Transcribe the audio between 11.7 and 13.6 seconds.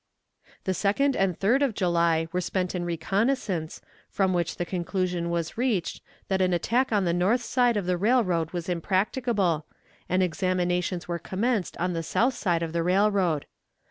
on the south side of the railroad.